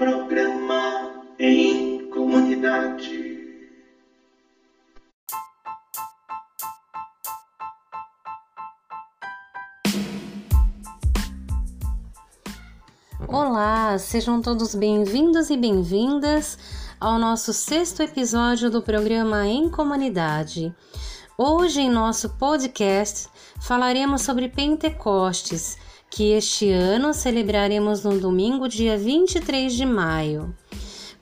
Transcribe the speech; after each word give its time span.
Programa 0.00 1.12
em 1.38 2.08
comunidade. 2.08 3.38
Olá, 13.28 13.98
sejam 13.98 14.40
todos 14.40 14.74
bem-vindos 14.74 15.50
e 15.50 15.56
bem-vindas 15.58 16.56
ao 16.98 17.18
nosso 17.18 17.52
sexto 17.52 18.02
episódio 18.02 18.70
do 18.70 18.80
programa 18.80 19.46
Em 19.46 19.68
Comunidade. 19.68 20.74
Hoje, 21.36 21.82
em 21.82 21.90
nosso 21.90 22.30
podcast, 22.38 23.28
falaremos 23.60 24.22
sobre 24.22 24.48
Pentecostes, 24.48 25.76
que 26.10 26.32
este 26.32 26.70
ano 26.70 27.14
celebraremos 27.14 28.02
no 28.02 28.18
domingo, 28.18 28.68
dia 28.68 28.98
23 28.98 29.72
de 29.72 29.86
maio. 29.86 30.52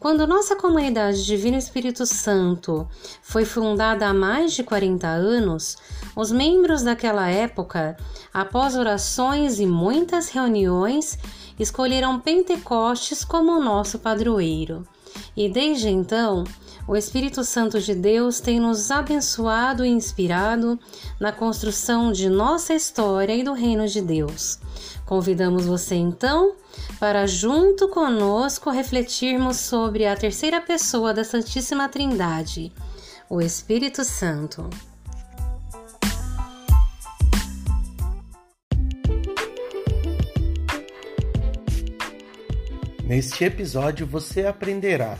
Quando 0.00 0.26
nossa 0.26 0.56
comunidade 0.56 1.26
Divino 1.26 1.58
Espírito 1.58 2.06
Santo 2.06 2.88
foi 3.20 3.44
fundada 3.44 4.08
há 4.08 4.14
mais 4.14 4.54
de 4.54 4.62
40 4.62 5.06
anos, 5.06 5.76
os 6.16 6.32
membros 6.32 6.82
daquela 6.82 7.28
época, 7.28 7.96
após 8.32 8.76
orações 8.76 9.60
e 9.60 9.66
muitas 9.66 10.30
reuniões, 10.30 11.18
escolheram 11.58 12.18
Pentecostes 12.18 13.24
como 13.24 13.60
nosso 13.60 13.98
padroeiro. 13.98 14.86
E 15.36 15.48
desde 15.48 15.88
então, 15.88 16.44
o 16.86 16.96
Espírito 16.96 17.44
Santo 17.44 17.80
de 17.80 17.94
Deus 17.94 18.40
tem 18.40 18.58
nos 18.58 18.90
abençoado 18.90 19.84
e 19.84 19.88
inspirado 19.88 20.78
na 21.20 21.32
construção 21.32 22.10
de 22.12 22.30
nossa 22.30 22.72
história 22.72 23.34
e 23.34 23.42
do 23.42 23.52
reino 23.52 23.86
de 23.86 24.00
Deus. 24.00 24.58
Convidamos 25.08 25.64
você 25.64 25.94
então 25.94 26.54
para, 27.00 27.26
junto 27.26 27.88
conosco, 27.88 28.68
refletirmos 28.68 29.56
sobre 29.56 30.04
a 30.04 30.14
terceira 30.14 30.60
pessoa 30.60 31.14
da 31.14 31.24
Santíssima 31.24 31.88
Trindade, 31.88 32.70
o 33.26 33.40
Espírito 33.40 34.04
Santo. 34.04 34.68
Neste 43.02 43.44
episódio 43.44 44.06
você 44.06 44.44
aprenderá. 44.44 45.18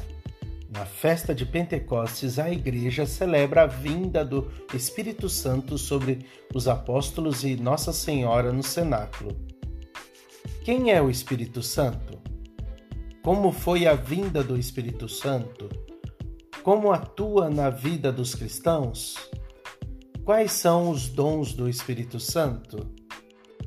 Na 0.68 0.84
festa 0.84 1.34
de 1.34 1.46
Pentecostes, 1.46 2.38
a 2.38 2.50
igreja 2.50 3.06
celebra 3.06 3.62
a 3.62 3.66
vinda 3.66 4.22
do 4.22 4.52
Espírito 4.74 5.30
Santo 5.30 5.78
sobre 5.78 6.26
os 6.54 6.68
apóstolos 6.68 7.42
e 7.42 7.56
Nossa 7.56 7.90
Senhora 7.90 8.52
no 8.52 8.62
cenáculo. 8.62 9.57
Quem 10.68 10.92
é 10.92 11.00
o 11.00 11.08
Espírito 11.08 11.62
Santo? 11.62 12.20
Como 13.22 13.52
foi 13.52 13.86
a 13.86 13.94
vinda 13.94 14.44
do 14.44 14.54
Espírito 14.54 15.08
Santo? 15.08 15.66
Como 16.62 16.92
atua 16.92 17.48
na 17.48 17.70
vida 17.70 18.12
dos 18.12 18.34
cristãos? 18.34 19.16
Quais 20.26 20.52
são 20.52 20.90
os 20.90 21.08
dons 21.08 21.54
do 21.54 21.70
Espírito 21.70 22.20
Santo? 22.20 22.86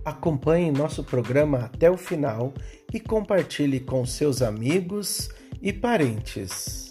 Acompanhe 0.05 0.69
nosso 0.69 1.03
programa 1.03 1.61
até 1.61 1.89
o 1.89 1.97
final 1.97 2.53
e 2.93 2.99
compartilhe 2.99 3.79
com 3.79 4.05
seus 4.05 4.43
amigos 4.43 5.31
e 5.59 5.73
parentes. 5.73 6.90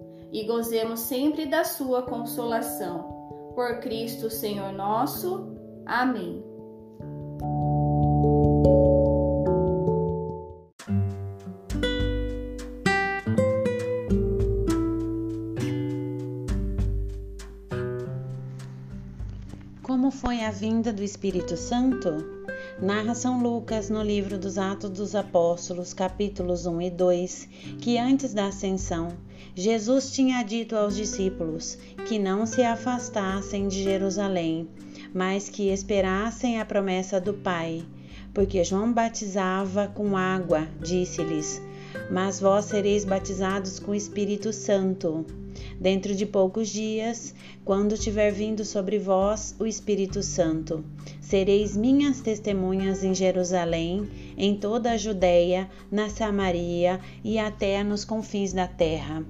e 0.31 0.45
gozemos 0.45 1.01
sempre 1.01 1.45
da 1.45 1.63
sua 1.63 2.03
consolação. 2.03 3.51
Por 3.53 3.79
Cristo 3.79 4.29
Senhor 4.29 4.71
nosso. 4.71 5.55
Amém. 5.85 6.43
Como 19.83 20.09
foi 20.09 20.41
a 20.45 20.51
vinda 20.51 20.93
do 20.93 21.03
Espírito 21.03 21.57
Santo? 21.57 22.41
Narra 22.81 23.13
São 23.13 23.43
Lucas 23.43 23.89
no 23.89 24.01
livro 24.01 24.37
dos 24.37 24.57
Atos 24.57 24.89
dos 24.89 25.13
Apóstolos, 25.13 25.93
capítulos 25.93 26.65
1 26.65 26.81
e 26.81 26.89
2, 26.89 27.49
que 27.81 27.97
antes 27.97 28.33
da 28.33 28.47
ascensão, 28.47 29.09
Jesus 29.53 30.11
tinha 30.11 30.41
dito 30.43 30.77
aos 30.77 30.95
discípulos 30.95 31.77
que 32.07 32.17
não 32.17 32.45
se 32.45 32.63
afastassem 32.63 33.67
de 33.67 33.83
Jerusalém, 33.83 34.69
mas 35.13 35.49
que 35.49 35.69
esperassem 35.69 36.57
a 36.57 36.63
promessa 36.63 37.19
do 37.19 37.33
Pai, 37.33 37.83
porque 38.33 38.63
João 38.63 38.93
batizava 38.93 39.89
com 39.89 40.15
água, 40.15 40.69
disse-lhes: 40.81 41.61
Mas 42.09 42.39
vós 42.39 42.63
sereis 42.63 43.03
batizados 43.03 43.77
com 43.77 43.91
o 43.91 43.95
Espírito 43.95 44.53
Santo. 44.53 45.25
Dentro 45.77 46.15
de 46.15 46.25
poucos 46.25 46.69
dias, 46.69 47.35
quando 47.65 47.97
tiver 47.97 48.31
vindo 48.31 48.63
sobre 48.63 48.97
vós 48.97 49.53
o 49.59 49.65
Espírito 49.65 50.23
Santo, 50.23 50.85
sereis 51.19 51.75
minhas 51.75 52.21
testemunhas 52.21 53.03
em 53.03 53.13
Jerusalém, 53.13 54.09
em 54.37 54.55
toda 54.55 54.91
a 54.91 54.97
Judéia, 54.97 55.69
na 55.91 56.09
Samaria 56.09 57.01
e 57.21 57.37
até 57.37 57.83
nos 57.83 58.05
confins 58.05 58.53
da 58.53 58.65
terra. 58.65 59.25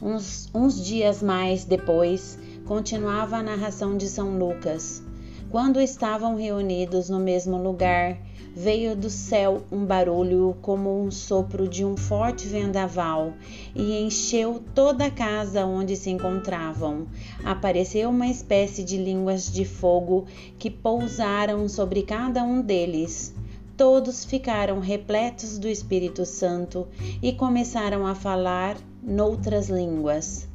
Uns, 0.00 0.48
uns 0.54 0.84
dias 0.84 1.22
mais 1.22 1.64
depois, 1.64 2.38
continuava 2.64 3.36
a 3.36 3.42
narração 3.42 3.96
de 3.96 4.06
São 4.08 4.38
Lucas. 4.38 5.02
Quando 5.50 5.80
estavam 5.80 6.36
reunidos 6.36 7.08
no 7.08 7.18
mesmo 7.18 7.56
lugar, 7.56 8.18
veio 8.54 8.94
do 8.94 9.08
céu 9.08 9.62
um 9.72 9.84
barulho 9.84 10.56
como 10.62 11.02
um 11.02 11.10
sopro 11.10 11.66
de 11.66 11.84
um 11.84 11.96
forte 11.96 12.46
vendaval 12.46 13.32
e 13.74 13.98
encheu 14.00 14.62
toda 14.74 15.06
a 15.06 15.10
casa 15.10 15.64
onde 15.64 15.96
se 15.96 16.10
encontravam. 16.10 17.06
Apareceu 17.42 18.10
uma 18.10 18.26
espécie 18.26 18.84
de 18.84 18.96
línguas 18.96 19.50
de 19.50 19.64
fogo 19.64 20.26
que 20.58 20.70
pousaram 20.70 21.68
sobre 21.68 22.02
cada 22.02 22.44
um 22.44 22.60
deles. 22.60 23.34
Todos 23.76 24.24
ficaram 24.24 24.80
repletos 24.80 25.58
do 25.58 25.68
Espírito 25.68 26.26
Santo 26.26 26.86
e 27.22 27.32
começaram 27.32 28.06
a 28.06 28.14
falar 28.14 28.76
noutras 29.02 29.68
línguas. 29.68 30.48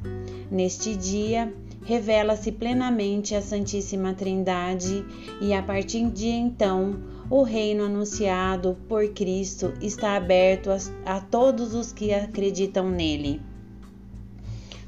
Neste 0.50 0.94
dia, 0.94 1.52
revela-se 1.84 2.52
plenamente 2.52 3.34
a 3.34 3.42
Santíssima 3.42 4.14
Trindade 4.14 5.04
e 5.40 5.52
a 5.52 5.62
partir 5.62 6.10
de 6.10 6.28
então 6.28 6.98
o 7.30 7.42
reino 7.42 7.84
anunciado 7.84 8.76
por 8.88 9.08
Cristo 9.08 9.72
está 9.80 10.16
aberto 10.16 10.70
a, 10.70 10.76
a 11.16 11.20
todos 11.20 11.74
os 11.74 11.92
que 11.92 12.12
acreditam 12.12 12.90
nele. 12.90 13.40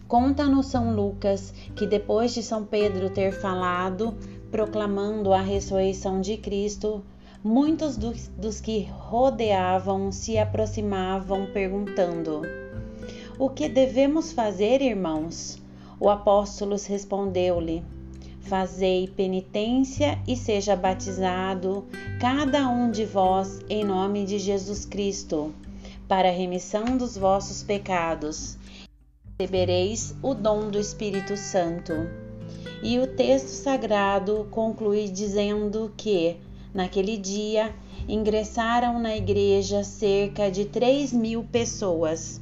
Conta-nos 0.07 0.67
São 0.67 0.95
Lucas 0.95 1.53
que 1.75 1.87
depois 1.87 2.33
de 2.33 2.43
São 2.43 2.65
Pedro 2.65 3.11
ter 3.11 3.33
falado, 3.33 4.15
proclamando 4.51 5.33
a 5.33 5.41
ressurreição 5.41 6.21
de 6.21 6.37
Cristo, 6.37 7.03
muitos 7.43 7.97
dos, 7.97 8.29
dos 8.29 8.61
que 8.61 8.89
rodeavam 8.91 10.13
se 10.13 10.39
aproximavam 10.39 11.47
perguntando: 11.53 12.43
O 13.39 13.51
que 13.51 13.69
devemos 13.69 14.33
fazer, 14.33 14.81
irmãos? 14.81 15.59
O 16.01 16.09
apóstolo 16.09 16.75
respondeu-lhe: 16.89 17.85
Fazei 18.41 19.09
penitência 19.09 20.19
e 20.27 20.35
seja 20.35 20.75
batizado, 20.75 21.85
cada 22.19 22.67
um 22.67 22.91
de 22.91 23.05
vós, 23.05 23.61
em 23.69 23.85
nome 23.85 24.25
de 24.25 24.39
Jesus 24.39 24.87
Cristo, 24.87 25.55
para 26.09 26.29
a 26.29 26.33
remissão 26.33 26.97
dos 26.97 27.19
vossos 27.19 27.63
pecados. 27.63 28.57
Recebereis 29.39 30.15
o 30.23 30.33
dom 30.33 30.71
do 30.71 30.79
Espírito 30.79 31.37
Santo. 31.37 31.93
E 32.83 32.99
o 32.99 33.07
texto 33.07 33.49
sagrado 33.49 34.49
conclui 34.51 35.11
dizendo 35.11 35.93
que, 35.95 36.37
naquele 36.73 37.19
dia, 37.19 37.75
ingressaram 38.09 38.99
na 38.99 39.15
igreja 39.15 39.85
cerca 39.85 40.51
de 40.51 40.65
três 40.65 41.13
mil 41.13 41.45
pessoas. 41.45 42.41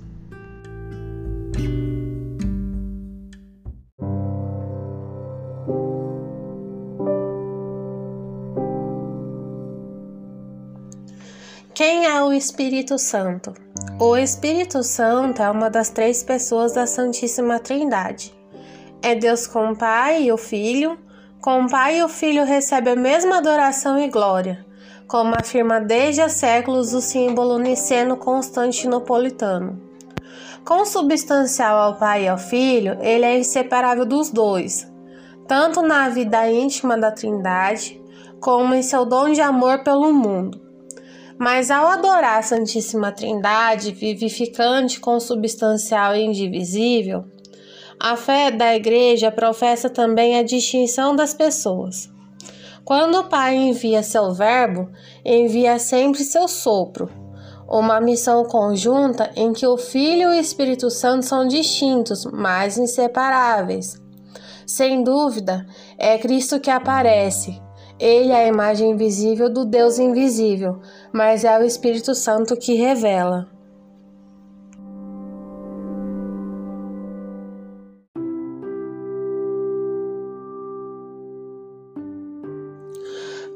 Espírito 12.35 12.99
Santo. 12.99 13.55
O 13.99 14.15
Espírito 14.17 14.83
Santo 14.83 15.41
é 15.41 15.51
uma 15.51 15.71
das 15.71 15.89
três 15.89 16.23
pessoas 16.23 16.73
da 16.73 16.87
Santíssima 16.87 17.59
Trindade. 17.59 18.35
É 19.01 19.15
Deus 19.15 19.47
com 19.47 19.71
o 19.71 19.77
Pai 19.77 20.25
e 20.25 20.33
o 20.33 20.37
Filho. 20.37 20.99
Com 21.41 21.65
o 21.65 21.71
Pai 21.71 21.99
e 21.99 22.03
o 22.03 22.09
Filho 22.09 22.45
recebe 22.45 22.91
a 22.91 22.97
mesma 22.97 23.39
adoração 23.39 23.99
e 23.99 24.09
glória, 24.09 24.67
como 25.07 25.35
afirma 25.35 25.81
desde 25.81 26.21
há 26.23 26.29
séculos 26.29 26.93
o 26.93 27.01
símbolo 27.01 27.59
niceno-constantinopolitano. 27.59 29.81
Consubstancial 30.65 31.79
ao 31.79 31.97
Pai 31.97 32.25
e 32.25 32.29
ao 32.29 32.39
Filho, 32.39 32.99
ele 33.01 33.25
é 33.25 33.39
inseparável 33.39 34.05
dos 34.07 34.31
dois, 34.31 34.91
tanto 35.47 35.83
na 35.83 36.09
vida 36.09 36.51
íntima 36.51 36.97
da 36.97 37.13
Trindade, 37.13 38.01
como 38.41 38.75
em 38.75 38.83
seu 38.83 39.05
dom 39.05 39.31
de 39.31 39.43
amor 39.43 39.85
pelo 39.85 40.13
mundo. 40.13 40.64
Mas 41.39 41.71
ao 41.71 41.87
adorar 41.87 42.39
a 42.39 42.43
Santíssima 42.43 43.11
Trindade, 43.11 43.93
vivificante, 43.93 45.01
consubstancial 45.01 46.15
e 46.15 46.25
indivisível, 46.25 47.25
a 47.99 48.17
fé 48.17 48.51
da 48.51 48.75
Igreja 48.75 49.31
professa 49.31 49.89
também 49.89 50.39
a 50.39 50.43
distinção 50.43 51.15
das 51.15 51.35
pessoas. 51.35 52.11
Quando 52.85 53.19
o 53.19 53.25
Pai 53.25 53.57
envia 53.57 54.03
seu 54.03 54.33
Verbo, 54.33 54.91
envia 55.25 55.79
sempre 55.79 56.23
seu 56.23 56.47
sopro, 56.47 57.11
uma 57.67 58.01
missão 58.01 58.45
conjunta 58.45 59.31
em 59.35 59.53
que 59.53 59.67
o 59.67 59.77
Filho 59.77 60.35
e 60.35 60.37
o 60.37 60.41
Espírito 60.41 60.91
Santo 60.91 61.25
são 61.25 61.49
distintos, 61.49 62.27
mas 62.27 62.77
inseparáveis. 62.77 64.01
Sem 64.67 65.03
dúvida, 65.03 65.67
é 65.99 66.19
Cristo 66.19 66.61
que 66.61 66.71
aparece, 66.71 67.61
ele 68.05 68.33
é 68.33 68.45
a 68.45 68.47
imagem 68.47 68.91
invisível 68.91 69.49
do 69.49 69.65
Deus 69.65 69.99
invisível, 69.99 70.79
mas 71.11 71.43
é 71.43 71.59
o 71.59 71.65
Espírito 71.65 72.15
Santo 72.15 72.55
que 72.55 72.75
revela. 72.75 73.49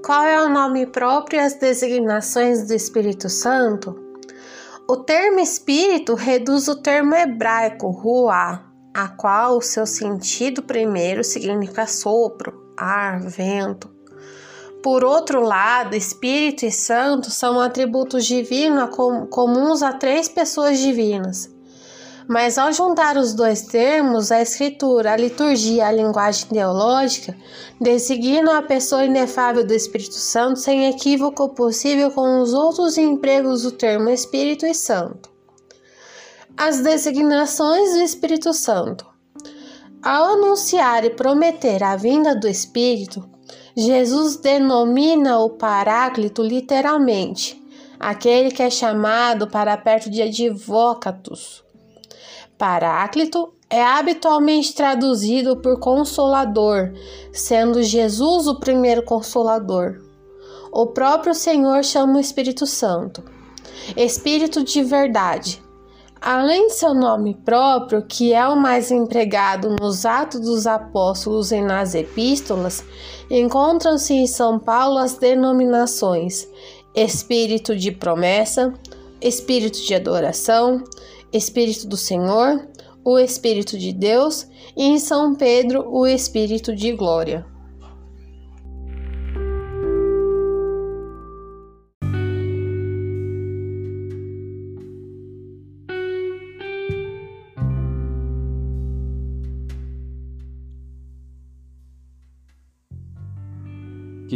Qual 0.03 0.25
é 0.25 0.43
o 0.43 0.49
nome 0.49 0.87
próprio 0.87 1.37
e 1.37 1.41
as 1.41 1.53
designações 1.53 2.67
do 2.67 2.73
Espírito 2.73 3.29
Santo? 3.29 4.03
O 4.89 4.97
termo 4.97 5.41
espírito 5.41 6.15
reduz 6.15 6.69
o 6.69 6.77
termo 6.77 7.15
hebraico 7.15 7.91
ruá, 7.91 8.65
a 8.95 9.09
qual 9.09 9.59
o 9.59 9.63
seu 9.63 9.85
sentido 9.85 10.63
primeiro 10.63 11.23
significa 11.23 11.87
sopro, 11.87 12.73
ar, 12.75 13.21
vento. 13.21 13.98
Por 14.89 15.05
outro 15.05 15.43
lado, 15.43 15.95
Espírito 15.95 16.65
e 16.65 16.73
Santo 16.73 17.31
são 17.31 17.61
atributos 17.61 18.25
divinos 18.25 18.89
comuns 19.29 19.83
a 19.83 19.93
três 19.93 20.31
pessoas 20.31 20.79
divinas. 20.79 21.55
Mas 22.27 22.57
ao 22.57 22.73
juntar 22.73 23.19
os 23.19 23.35
dois 23.35 23.61
termos, 23.61 24.33
a 24.33 24.41
Escritura, 24.41 25.13
a 25.13 25.17
liturgia 25.17 25.89
a 25.89 25.93
linguagem 25.93 26.49
teológica 26.49 27.37
designam 27.79 28.51
a 28.55 28.63
pessoa 28.63 29.05
inefável 29.05 29.63
do 29.63 29.75
Espírito 29.75 30.15
Santo 30.15 30.59
sem 30.59 30.89
equívoco 30.89 31.51
possível 31.51 32.11
com 32.11 32.41
os 32.41 32.55
outros 32.55 32.97
empregos 32.97 33.65
do 33.65 33.73
termo 33.73 34.09
Espírito 34.09 34.65
e 34.65 34.73
Santo. 34.73 35.29
As 36.57 36.81
designações 36.81 37.93
do 37.93 38.01
Espírito 38.01 38.55
Santo. 38.55 39.07
Ao 40.03 40.33
anunciar 40.33 41.05
e 41.05 41.11
prometer 41.11 41.83
a 41.83 41.95
vinda 41.95 42.35
do 42.35 42.49
Espírito, 42.49 43.37
Jesus 43.77 44.37
denomina 44.37 45.39
o 45.39 45.51
Paráclito 45.51 46.43
literalmente, 46.43 47.63
aquele 47.99 48.51
que 48.51 48.63
é 48.63 48.71
chamado 48.71 49.49
para 49.49 49.77
perto 49.77 50.11
de 50.11 50.23
advocatus. 50.23 51.65
Paráclito 52.57 53.53
é 53.71 53.83
habitualmente 53.83 54.75
traduzido 54.75 55.57
por 55.59 55.79
consolador, 55.79 56.93
sendo 57.33 57.83
Jesus 57.83 58.47
o 58.47 58.59
primeiro 58.59 59.03
consolador. 59.03 60.01
O 60.73 60.87
próprio 60.87 61.35
Senhor 61.35 61.85
chama 61.85 62.17
o 62.17 62.21
Espírito 62.21 62.67
Santo, 62.67 63.23
Espírito 63.97 64.65
de 64.65 64.83
verdade, 64.83 65.63
Além 66.21 66.67
de 66.67 66.75
seu 66.75 66.95
nome 66.95 67.35
próprio, 67.45 68.03
que 68.03 68.33
é 68.33 68.47
o 68.47 68.57
mais 68.57 68.91
empregado 68.91 69.77
nos 69.81 70.05
Atos 70.05 70.41
dos 70.41 70.67
Apóstolos 70.67 71.53
e 71.53 71.61
nas 71.61 71.95
Epístolas, 71.95 72.85
encontram-se 73.31 74.15
em 74.15 74.27
São 74.27 74.59
Paulo 74.59 74.99
as 74.99 75.17
denominações 75.17 76.49
Espírito 76.95 77.77
de 77.77 77.93
promessa, 77.93 78.75
Espírito 79.21 79.81
de 79.81 79.95
adoração, 79.95 80.83
Espírito 81.33 81.87
do 81.87 81.97
Senhor, 81.97 82.67
o 83.05 83.19
Espírito 83.19 83.79
de 83.79 83.93
Deus 83.93 84.47
e 84.77 84.85
em 84.85 84.99
São 84.99 85.35
Pedro 85.35 85.89
o 85.89 86.07
Espírito 86.07 86.75
de 86.75 86.93
glória. 86.93 87.47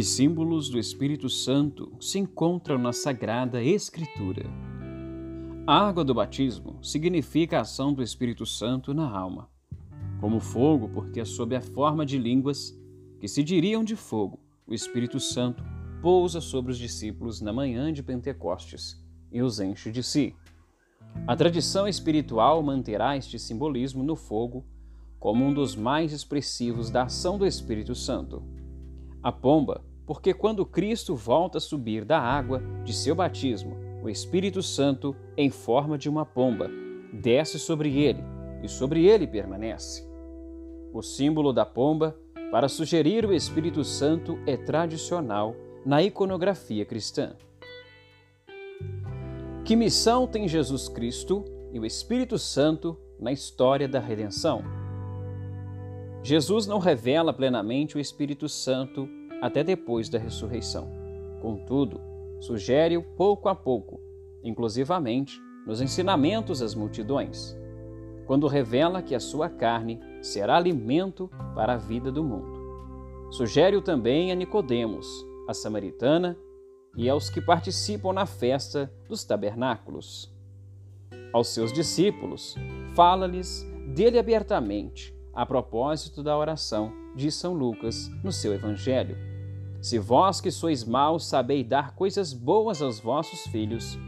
Que 0.03 0.09
símbolos 0.09 0.67
do 0.67 0.77
Espírito 0.77 1.29
Santo 1.29 1.93
se 1.97 2.19
encontram 2.19 2.77
na 2.77 2.91
Sagrada 2.91 3.63
Escritura? 3.63 4.43
A 5.65 5.87
água 5.87 6.03
do 6.03 6.13
batismo 6.13 6.77
significa 6.83 7.57
a 7.57 7.61
ação 7.61 7.93
do 7.93 8.03
Espírito 8.03 8.45
Santo 8.45 8.93
na 8.93 9.09
alma. 9.09 9.47
Como 10.19 10.41
fogo, 10.41 10.89
porque 10.89 11.21
é 11.21 11.23
sob 11.23 11.55
a 11.55 11.61
forma 11.61 12.05
de 12.05 12.17
línguas 12.17 12.77
que 13.17 13.29
se 13.29 13.41
diriam 13.41 13.81
de 13.81 13.95
fogo, 13.95 14.41
o 14.67 14.73
Espírito 14.73 15.21
Santo 15.21 15.63
pousa 16.01 16.41
sobre 16.41 16.73
os 16.73 16.77
discípulos 16.77 17.39
na 17.39 17.53
manhã 17.53 17.93
de 17.93 18.03
Pentecostes 18.03 19.01
e 19.31 19.41
os 19.41 19.61
enche 19.61 19.89
de 19.89 20.03
si. 20.03 20.35
A 21.25 21.33
tradição 21.33 21.87
espiritual 21.87 22.61
manterá 22.61 23.15
este 23.15 23.39
simbolismo 23.39 24.03
no 24.03 24.17
fogo 24.17 24.65
como 25.17 25.45
um 25.45 25.53
dos 25.53 25.77
mais 25.77 26.11
expressivos 26.11 26.89
da 26.89 27.03
ação 27.03 27.37
do 27.37 27.47
Espírito 27.47 27.95
Santo. 27.95 28.43
A 29.23 29.31
pomba, 29.31 29.81
porque 30.05 30.33
quando 30.33 30.65
Cristo 30.65 31.15
volta 31.15 31.57
a 31.57 31.61
subir 31.61 32.03
da 32.03 32.19
água 32.19 32.61
de 32.83 32.93
seu 32.93 33.15
batismo, 33.15 33.77
o 34.03 34.09
Espírito 34.09 34.61
Santo, 34.61 35.15
em 35.37 35.49
forma 35.49 35.97
de 35.97 36.09
uma 36.09 36.25
pomba, 36.25 36.69
desce 37.13 37.57
sobre 37.57 37.97
ele 37.97 38.21
e 38.61 38.67
sobre 38.67 39.05
ele 39.05 39.25
permanece. 39.25 40.05
O 40.93 41.01
símbolo 41.01 41.53
da 41.53 41.65
pomba, 41.65 42.17
para 42.51 42.67
sugerir 42.67 43.25
o 43.25 43.33
Espírito 43.33 43.83
Santo, 43.83 44.37
é 44.45 44.57
tradicional 44.57 45.55
na 45.85 46.03
iconografia 46.03 46.85
cristã. 46.85 47.35
Que 49.63 49.75
missão 49.75 50.27
tem 50.27 50.47
Jesus 50.47 50.89
Cristo 50.89 51.45
e 51.71 51.79
o 51.79 51.85
Espírito 51.85 52.37
Santo 52.37 52.99
na 53.17 53.31
história 53.31 53.87
da 53.87 53.99
redenção? 53.99 54.61
Jesus 56.21 56.67
não 56.67 56.79
revela 56.79 57.33
plenamente 57.33 57.97
o 57.97 57.99
Espírito 57.99 58.47
Santo 58.47 59.07
até 59.43 59.61
depois 59.61 60.07
da 60.07 60.17
ressurreição. 60.17 60.89
Contudo, 61.41 61.99
sugere-o 62.39 63.03
pouco 63.03 63.49
a 63.49 63.53
pouco, 63.53 63.99
inclusivamente 64.41 65.37
nos 65.67 65.81
ensinamentos 65.81 66.61
às 66.61 66.73
multidões, 66.73 67.53
quando 68.25 68.47
revela 68.47 69.01
que 69.01 69.13
a 69.13 69.19
sua 69.19 69.49
carne 69.49 69.99
será 70.21 70.55
alimento 70.55 71.29
para 71.53 71.73
a 71.73 71.77
vida 71.77 72.09
do 72.09 72.23
mundo. 72.23 73.27
Sugere-o 73.31 73.81
também 73.81 74.31
a 74.31 74.35
Nicodemos, 74.35 75.05
a 75.45 75.53
samaritana 75.53 76.37
e 76.95 77.09
aos 77.09 77.29
que 77.29 77.41
participam 77.41 78.13
na 78.13 78.25
festa 78.25 78.89
dos 79.09 79.25
tabernáculos. 79.25 80.33
Aos 81.33 81.49
seus 81.49 81.73
discípulos, 81.73 82.55
fala-lhes 82.95 83.67
dele 83.93 84.17
abertamente, 84.17 85.13
a 85.33 85.45
propósito 85.45 86.23
da 86.23 86.37
oração 86.37 86.93
de 87.13 87.29
São 87.29 87.53
Lucas 87.53 88.09
no 88.23 88.31
seu 88.31 88.53
Evangelho. 88.53 89.32
Se 89.83 89.99
vós 89.99 90.39
que 90.39 90.49
sois 90.49 90.85
maus 90.85 91.25
sabeis 91.25 91.67
dar 91.67 91.93
coisas 91.93 92.31
boas 92.31 92.81
aos 92.81 93.01
vossos 93.01 93.41
filhos, 93.47 93.99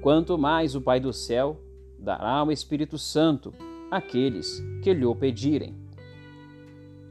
quanto 0.00 0.38
mais 0.38 0.76
o 0.76 0.80
Pai 0.80 1.00
do 1.00 1.12
céu 1.12 1.60
dará 1.98 2.44
o 2.44 2.52
Espírito 2.52 2.96
Santo 2.96 3.52
àqueles 3.90 4.62
que 4.84 4.94
lhe 4.94 5.04
o 5.04 5.12
pedirem. 5.12 5.74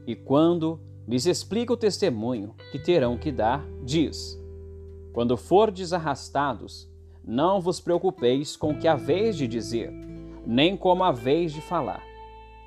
E 0.06 0.16
quando 0.16 0.80
lhes 1.06 1.26
explica 1.26 1.74
o 1.74 1.76
testemunho 1.76 2.54
que 2.72 2.78
terão 2.78 3.18
que 3.18 3.30
dar, 3.30 3.62
diz: 3.84 4.42
Quando 5.12 5.36
fordes 5.36 5.92
arrastados, 5.92 6.90
não 7.22 7.60
vos 7.60 7.80
preocupeis 7.80 8.56
com 8.56 8.70
o 8.70 8.78
que 8.78 8.88
haveis 8.88 9.36
de 9.36 9.46
dizer, 9.46 9.92
nem 10.46 10.74
como 10.74 11.04
haveis 11.04 11.52
de 11.52 11.60
falar 11.60 12.02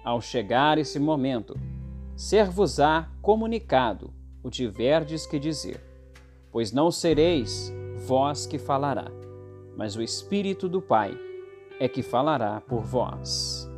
ao 0.05 0.21
chegar 0.21 0.77
esse 0.77 0.99
momento, 0.99 1.59
ser-vos-á 2.15 3.09
comunicado 3.19 4.13
o 4.43 4.49
tiverdes 4.49 5.25
que 5.25 5.39
dizer, 5.39 5.81
pois 6.51 6.71
não 6.71 6.91
sereis 6.91 7.73
vós 8.05 8.45
que 8.45 8.59
falará, 8.59 9.09
mas 9.77 9.95
o 9.95 10.01
Espírito 10.01 10.67
do 10.67 10.81
Pai 10.81 11.17
é 11.79 11.87
que 11.87 12.03
falará 12.03 12.59
por 12.61 12.81
vós. 12.81 13.69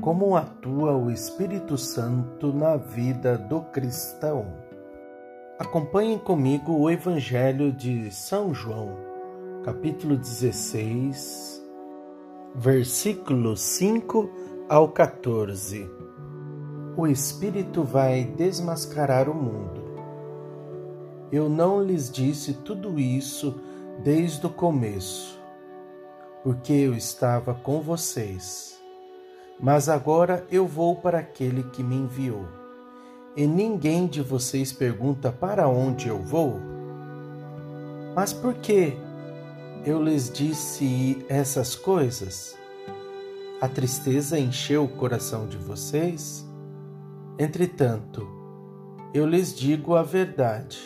Como 0.00 0.36
atua 0.36 0.96
o 0.96 1.10
Espírito 1.10 1.76
Santo 1.76 2.52
na 2.52 2.76
vida 2.76 3.36
do 3.36 3.60
cristão? 3.60 4.65
Acompanhem 5.58 6.18
comigo 6.18 6.74
o 6.74 6.90
Evangelho 6.90 7.72
de 7.72 8.10
São 8.14 8.52
João, 8.52 8.94
capítulo 9.64 10.14
16, 10.14 11.66
versículos 12.54 13.62
5 13.62 14.28
ao 14.68 14.90
14. 14.90 15.90
O 16.94 17.06
Espírito 17.06 17.82
vai 17.82 18.24
desmascarar 18.24 19.30
o 19.30 19.34
mundo. 19.34 19.82
Eu 21.32 21.48
não 21.48 21.82
lhes 21.82 22.10
disse 22.10 22.52
tudo 22.52 23.00
isso 23.00 23.58
desde 24.04 24.46
o 24.46 24.50
começo, 24.50 25.40
porque 26.44 26.74
eu 26.74 26.94
estava 26.94 27.54
com 27.54 27.80
vocês. 27.80 28.78
Mas 29.58 29.88
agora 29.88 30.46
eu 30.50 30.66
vou 30.66 30.96
para 30.96 31.20
aquele 31.20 31.62
que 31.62 31.82
me 31.82 31.96
enviou. 31.96 32.65
E 33.36 33.46
ninguém 33.46 34.06
de 34.06 34.22
vocês 34.22 34.72
pergunta 34.72 35.30
para 35.30 35.68
onde 35.68 36.08
eu 36.08 36.22
vou? 36.22 36.58
Mas 38.14 38.32
por 38.32 38.54
que 38.54 38.96
eu 39.84 40.02
lhes 40.02 40.30
disse 40.30 41.22
essas 41.28 41.74
coisas? 41.76 42.56
A 43.60 43.68
tristeza 43.68 44.38
encheu 44.38 44.84
o 44.84 44.88
coração 44.88 45.46
de 45.46 45.58
vocês? 45.58 46.48
Entretanto, 47.38 48.26
eu 49.12 49.26
lhes 49.26 49.54
digo 49.54 49.94
a 49.94 50.02
verdade. 50.02 50.78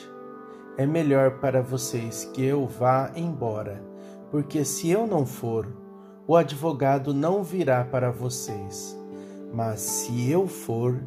É 0.77 0.85
melhor 0.85 1.39
para 1.39 1.63
vocês 1.63 2.25
que 2.35 2.45
eu 2.45 2.67
vá 2.67 3.13
embora, 3.15 3.81
porque 4.29 4.65
se 4.65 4.91
eu 4.91 5.07
não 5.07 5.25
for, 5.25 5.69
o 6.27 6.35
advogado 6.35 7.15
não 7.15 7.45
virá 7.45 7.85
para 7.85 8.11
vocês, 8.11 8.99
mas 9.55 9.81
se 9.81 10.29
eu 10.29 10.49
for, 10.49 11.01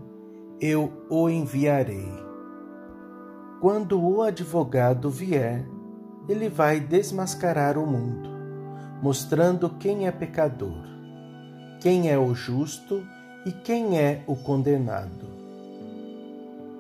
eu 0.65 0.93
o 1.09 1.29
enviarei. 1.29 2.07
Quando 3.59 4.01
o 4.01 4.21
advogado 4.21 5.09
vier, 5.09 5.67
ele 6.29 6.47
vai 6.47 6.79
desmascarar 6.79 7.77
o 7.77 7.85
mundo, 7.85 8.29
mostrando 9.01 9.69
quem 9.71 10.07
é 10.07 10.11
pecador, 10.11 10.85
quem 11.81 12.09
é 12.09 12.17
o 12.17 12.33
justo 12.33 13.05
e 13.45 13.51
quem 13.51 13.99
é 13.99 14.23
o 14.25 14.37
condenado. 14.37 15.27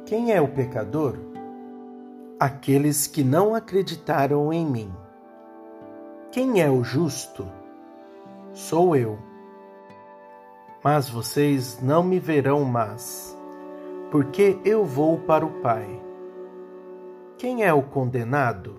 Quem 0.05 0.31
é 0.31 0.39
o 0.39 0.47
pecador? 0.47 1.17
Aqueles 2.39 3.05
que 3.05 3.21
não 3.21 3.53
acreditaram 3.53 4.53
em 4.53 4.65
mim. 4.65 4.93
Quem 6.31 6.61
é 6.61 6.69
o 6.69 6.85
justo? 6.85 7.45
sou 8.53 8.95
eu. 8.95 9.19
Mas 10.81 11.09
vocês 11.09 11.81
não 11.81 12.01
me 12.01 12.17
verão 12.17 12.63
mais, 12.63 13.35
porque 14.13 14.59
eu 14.63 14.85
vou 14.85 15.17
para 15.21 15.43
o 15.43 15.59
Pai. 15.59 15.99
Quem 17.35 17.63
é 17.63 17.73
o 17.73 17.81
condenado? 17.81 18.75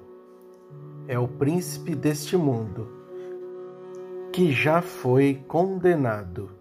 É 1.08 1.18
o 1.18 1.26
príncipe 1.26 1.92
deste 1.92 2.36
mundo, 2.36 2.88
que 4.32 4.52
já 4.52 4.80
foi 4.80 5.44
condenado. 5.48 6.52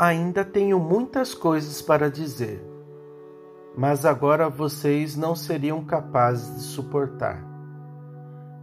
Ainda 0.00 0.44
tenho 0.44 0.80
muitas 0.80 1.32
coisas 1.32 1.80
para 1.80 2.10
dizer, 2.10 2.60
mas 3.78 4.04
agora 4.04 4.48
vocês 4.48 5.14
não 5.14 5.36
seriam 5.36 5.84
capazes 5.84 6.56
de 6.56 6.62
suportar. 6.62 7.40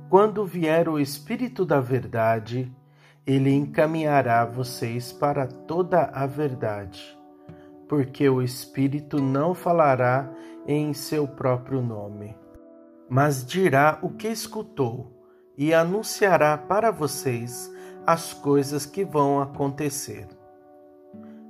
Quando 0.09 0.45
vier 0.45 0.89
o 0.89 0.99
Espírito 0.99 1.63
da 1.63 1.79
Verdade, 1.79 2.69
ele 3.25 3.53
encaminhará 3.53 4.43
vocês 4.43 5.13
para 5.13 5.47
toda 5.47 6.11
a 6.13 6.25
verdade, 6.25 7.16
porque 7.87 8.27
o 8.29 8.41
Espírito 8.41 9.21
não 9.21 9.53
falará 9.53 10.29
em 10.67 10.93
seu 10.93 11.27
próprio 11.27 11.81
nome, 11.81 12.35
mas 13.09 13.45
dirá 13.45 13.99
o 14.01 14.09
que 14.09 14.27
escutou 14.27 15.13
e 15.57 15.73
anunciará 15.73 16.57
para 16.57 16.91
vocês 16.91 17.71
as 18.05 18.33
coisas 18.33 18.85
que 18.85 19.03
vão 19.03 19.41
acontecer. 19.41 20.27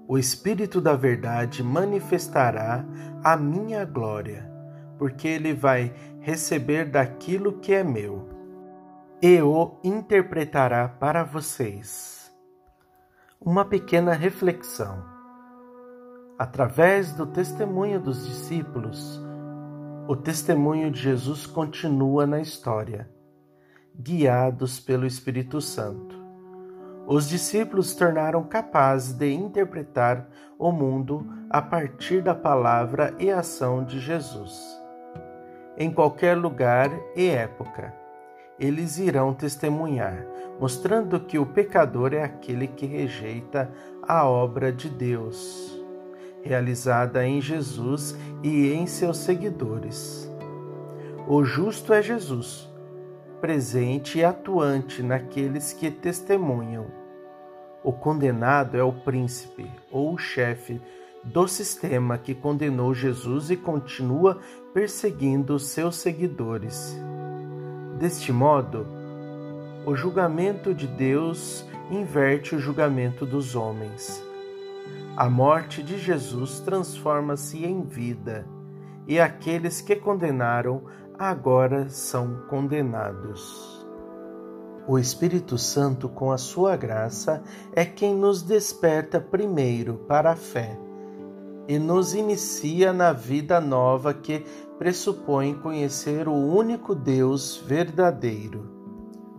O 0.08 0.18
Espírito 0.18 0.80
da 0.80 0.96
Verdade 0.96 1.62
manifestará 1.62 2.86
a 3.24 3.36
minha 3.36 3.84
glória, 3.84 4.50
porque 4.98 5.28
ele 5.28 5.54
vai 5.54 5.94
receber 6.22 6.86
daquilo 6.86 7.60
que 7.60 7.74
é 7.74 7.84
meu 7.84 8.38
e 9.22 9.42
o 9.42 9.80
interpretará 9.84 10.88
para 10.88 11.24
vocês. 11.24 12.32
Uma 13.42 13.66
pequena 13.66 14.14
reflexão. 14.14 15.17
Através 16.40 17.14
do 17.14 17.26
testemunho 17.26 18.00
dos 18.00 18.28
discípulos, 18.28 19.20
o 20.08 20.16
testemunho 20.16 20.92
de 20.92 21.02
Jesus 21.02 21.48
continua 21.48 22.28
na 22.28 22.40
história, 22.40 23.10
guiados 24.00 24.80
pelo 24.80 25.08
Espírito 25.08 25.60
Santo. 25.60 26.16
Os 27.08 27.28
discípulos 27.28 27.96
tornaram 27.96 28.44
capazes 28.44 29.14
de 29.14 29.34
interpretar 29.34 30.30
o 30.60 30.72
mundo 30.72 31.28
a 31.50 31.60
partir 31.60 32.22
da 32.22 32.36
palavra 32.36 33.16
e 33.18 33.32
ação 33.32 33.84
de 33.84 34.00
Jesus, 34.00 34.62
em 35.76 35.92
qualquer 35.92 36.38
lugar 36.38 36.92
e 37.16 37.28
época 37.28 37.94
eles 38.60 38.98
irão 38.98 39.34
testemunhar, 39.34 40.26
mostrando 40.60 41.20
que 41.20 41.38
o 41.38 41.46
pecador 41.46 42.14
é 42.14 42.24
aquele 42.24 42.68
que 42.68 42.86
rejeita 42.86 43.72
a 44.02 44.28
obra 44.28 44.72
de 44.72 44.90
Deus, 44.90 45.77
realizada 46.48 47.26
em 47.26 47.42
Jesus 47.42 48.18
e 48.42 48.72
em 48.72 48.88
seus 48.88 49.18
seguidores. 49.18 50.32
O 51.28 51.44
justo 51.44 51.94
é 51.94 52.02
Jesus, 52.02 52.70
presente 53.42 54.20
e 54.20 54.24
atuante 54.24 55.04
naqueles 55.04 55.74
que 55.74 55.92
testemunham. 55.92 56.86
O 57.84 57.92
condenado 57.92 58.78
é 58.78 58.84
o 58.84 58.92
príncipe 58.92 59.70
ou 59.92 60.14
o 60.14 60.18
chefe 60.18 60.82
do 61.24 61.48
sistema 61.48 62.18
que 62.18 62.34
condenou 62.34 62.94
Jesus 62.94 63.52
e 63.52 63.58
continua 63.58 64.40
perseguindo 64.74 65.60
seus 65.60 65.98
seguidores. 65.98 66.98
Deste 68.00 68.32
modo, 68.32 68.88
o 69.86 69.96
julgamento 69.96 70.74
de 70.74 70.88
Deus 70.88 71.66
inverte 71.92 72.56
o 72.56 72.60
julgamento 72.60 73.26
dos 73.26 73.56
homens. 73.56 74.24
A 75.18 75.28
morte 75.32 75.82
de 75.82 75.98
Jesus 75.98 76.60
transforma-se 76.60 77.66
em 77.66 77.82
vida, 77.82 78.48
e 79.08 79.20
aqueles 79.20 79.82
que 79.82 79.96
condenaram 79.96 80.84
agora 81.18 81.90
são 81.90 82.44
condenados. 82.48 83.84
O 84.88 85.00
Espírito 85.00 85.58
Santo, 85.58 86.08
com 86.08 86.32
a 86.32 86.38
sua 86.38 86.78
graça, 86.78 87.42
é 87.74 87.84
quem 87.84 88.14
nos 88.14 88.44
desperta 88.44 89.20
primeiro 89.20 89.96
para 90.08 90.34
a 90.34 90.36
fé 90.36 90.80
e 91.68 91.80
nos 91.80 92.14
inicia 92.14 92.94
na 92.94 93.12
vida 93.12 93.60
nova 93.60 94.14
que 94.14 94.46
pressupõe 94.78 95.56
conhecer 95.56 96.28
o 96.28 96.36
único 96.36 96.94
Deus 96.94 97.58
verdadeiro. 97.66 98.72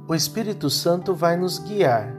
O 0.09 0.15
Espírito 0.17 0.69
Santo 0.69 1.15
vai 1.15 1.37
nos 1.37 1.61
guiar, 1.61 2.18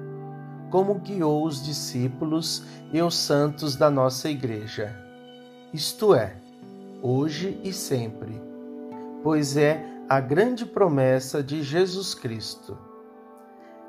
como 0.70 0.96
guiou 0.96 1.46
os 1.46 1.64
discípulos 1.64 2.64
e 2.92 3.02
os 3.02 3.16
santos 3.16 3.76
da 3.76 3.90
nossa 3.90 4.30
Igreja, 4.30 4.96
isto 5.74 6.16
é, 6.16 6.36
hoje 7.02 7.60
e 7.64 7.72
sempre, 7.72 8.42
pois 9.24 9.58
é 9.58 9.86
a 10.08 10.20
grande 10.20 10.66
promessa 10.66 11.44
de 11.44 11.62
Jesus 11.62 12.14
Cristo. 12.14 12.78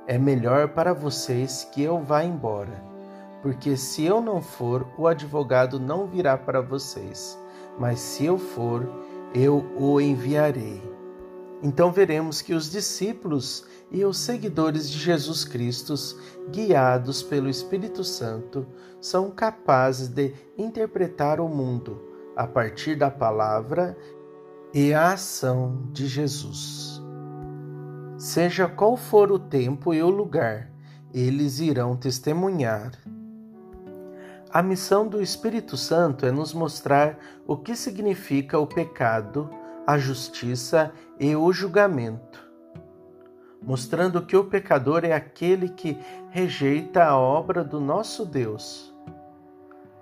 É 0.07 0.19
melhor 0.19 0.69
para 0.69 0.93
vocês 0.93 1.69
que 1.73 1.83
eu 1.83 1.99
vá 2.01 2.25
embora, 2.25 2.83
porque 3.43 3.77
se 3.77 4.05
eu 4.05 4.21
não 4.21 4.43
for, 4.43 4.87
o 4.99 5.07
advogado 5.07 5.81
não 5.81 6.07
virá 6.07 6.37
para 6.37 6.61
vocês, 6.61 7.39
mas 7.79 8.01
se 8.01 8.27
eu 8.27 8.37
for, 8.37 8.87
eu 9.35 9.65
o 9.79 10.01
enviarei. 10.01 11.00
Então 11.63 11.93
veremos 11.93 12.41
que 12.41 12.55
os 12.55 12.71
discípulos 12.71 13.65
e 13.91 14.05
os 14.05 14.19
seguidores 14.19 14.89
de 14.89 14.99
Jesus 14.99 15.45
Cristo, 15.45 15.95
guiados 16.51 17.23
pelo 17.23 17.49
Espírito 17.49 18.03
Santo, 18.03 18.67
são 19.01 19.31
capazes 19.31 20.09
de 20.09 20.35
interpretar 20.57 21.41
o 21.41 21.49
mundo 21.49 22.01
a 22.37 22.47
partir 22.47 22.97
da 22.97 23.11
palavra 23.11 23.97
e 24.73 24.95
a 24.95 25.13
ação 25.13 25.89
de 25.93 26.07
Jesus. 26.07 27.03
Seja 28.17 28.69
qual 28.69 28.97
for 28.97 29.33
o 29.33 29.39
tempo 29.39 29.93
e 29.93 30.03
o 30.03 30.11
lugar, 30.11 30.71
eles 31.13 31.59
irão 31.59 31.97
testemunhar. 31.97 32.93
A 34.53 34.63
missão 34.63 35.07
do 35.07 35.23
Espírito 35.23 35.77
Santo 35.77 36.27
é 36.27 36.31
nos 36.31 36.53
mostrar 36.53 37.19
o 37.47 37.57
que 37.57 37.75
significa 37.77 38.59
o 38.59 38.67
pecado, 38.67 39.49
a 39.91 39.99
justiça 39.99 40.93
e 41.19 41.35
o 41.35 41.53
julgamento, 41.53 42.49
mostrando 43.61 44.25
que 44.25 44.37
o 44.37 44.45
pecador 44.45 45.05
é 45.05 45.13
aquele 45.13 45.69
que 45.69 45.99
rejeita 46.31 47.05
a 47.05 47.19
obra 47.19 47.65
do 47.65 47.81
nosso 47.81 48.25
Deus. 48.25 48.95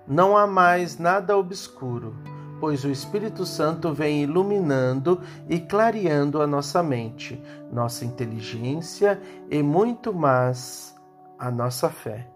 Não 0.07 0.37
há 0.37 0.45
mais 0.45 0.99
nada 0.99 1.35
obscuro, 1.35 2.15
pois 2.59 2.83
o 2.85 2.91
Espírito 2.91 3.47
Santo 3.47 3.91
vem 3.91 4.21
iluminando 4.21 5.21
e 5.49 5.59
clareando 5.59 6.39
a 6.39 6.45
nossa 6.45 6.83
mente, 6.83 7.41
nossa 7.71 8.05
inteligência 8.05 9.19
e 9.49 9.63
muito 9.63 10.13
mais 10.13 10.95
a 11.39 11.49
nossa 11.49 11.89
fé. 11.89 12.29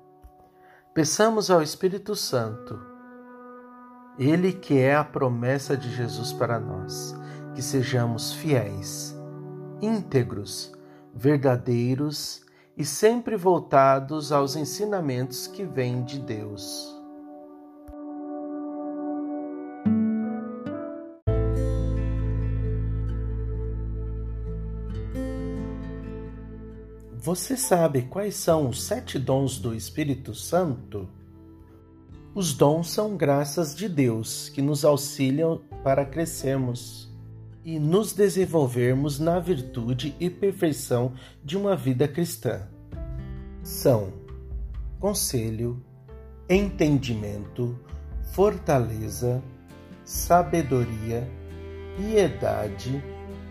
Peçamos 0.92 1.52
ao 1.52 1.62
Espírito 1.62 2.16
Santo, 2.16 2.80
Ele 4.18 4.54
que 4.54 4.80
é 4.80 4.96
a 4.96 5.04
promessa 5.04 5.78
de 5.78 5.92
Jesus 5.92 6.34
para 6.34 6.60
nós, 6.60 7.16
que 7.54 7.62
sejamos 7.62 8.34
fiéis, 8.34 9.16
íntegros, 9.82 10.72
verdadeiros 11.14 12.42
e 12.76 12.84
sempre 12.84 13.36
voltados 13.36 14.32
aos 14.32 14.56
ensinamentos 14.56 15.46
que 15.46 15.64
vêm 15.64 16.04
de 16.04 16.20
Deus. 16.20 16.92
Você 27.16 27.56
sabe 27.56 28.02
quais 28.02 28.36
são 28.36 28.68
os 28.68 28.84
sete 28.84 29.18
dons 29.18 29.58
do 29.58 29.74
Espírito 29.74 30.36
Santo? 30.36 31.08
Os 32.36 32.54
dons 32.54 32.90
são 32.90 33.16
graças 33.16 33.74
de 33.74 33.88
Deus 33.88 34.50
que 34.50 34.62
nos 34.62 34.84
auxiliam 34.84 35.62
para 35.84 36.04
crescermos 36.04 37.13
e 37.66 37.80
nos 37.80 38.14
desenvolvermos 38.14 39.20
na 39.20 39.40
virtude 39.40 40.16
e 40.20 40.30
perfeição 40.30 41.14
de 41.44 41.58
uma 41.58 41.76
vida 41.76 42.08
cristã. 42.08 42.68
São 43.64 44.14
conselho, 45.00 45.82
entendimento, 46.50 47.80
fortaleza, 48.34 49.42
sabedoria, 50.04 51.30
piedade, 51.98 53.04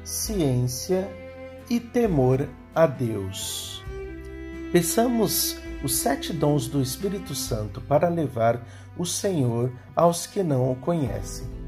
ciência 0.04 1.08
e 1.70 1.80
temor 1.80 2.48
a 2.74 2.86
Deus. 2.86 3.82
Peçamos 4.72 5.56
os 5.84 5.96
sete 5.96 6.32
dons 6.32 6.66
do 6.66 6.80
Espírito 6.80 7.34
Santo 7.34 7.80
para 7.80 8.08
levar 8.08 8.66
o 8.96 9.04
Senhor 9.04 9.72
aos 9.94 10.26
que 10.26 10.42
não 10.42 10.70
o 10.70 10.76
conhecem. 10.76 11.61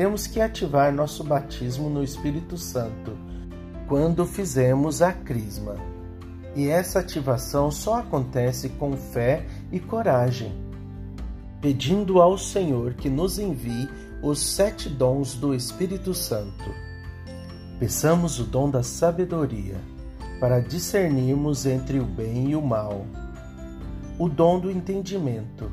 Temos 0.00 0.26
que 0.26 0.40
ativar 0.40 0.94
nosso 0.94 1.22
batismo 1.22 1.90
no 1.90 2.02
Espírito 2.02 2.56
Santo 2.56 3.18
quando 3.86 4.24
fizemos 4.24 5.02
a 5.02 5.12
crisma. 5.12 5.76
E 6.56 6.68
essa 6.68 7.00
ativação 7.00 7.70
só 7.70 7.98
acontece 7.98 8.70
com 8.70 8.96
fé 8.96 9.46
e 9.70 9.78
coragem, 9.78 10.54
pedindo 11.60 12.18
ao 12.18 12.38
Senhor 12.38 12.94
que 12.94 13.10
nos 13.10 13.38
envie 13.38 13.90
os 14.22 14.40
sete 14.42 14.88
dons 14.88 15.34
do 15.34 15.54
Espírito 15.54 16.14
Santo. 16.14 16.74
Peçamos 17.78 18.40
o 18.40 18.44
dom 18.44 18.70
da 18.70 18.82
sabedoria 18.82 19.76
para 20.40 20.60
discernirmos 20.60 21.66
entre 21.66 22.00
o 22.00 22.06
bem 22.06 22.52
e 22.52 22.56
o 22.56 22.62
mal, 22.62 23.04
o 24.18 24.30
dom 24.30 24.60
do 24.60 24.70
entendimento, 24.70 25.70